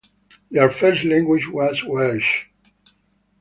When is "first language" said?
0.71-1.47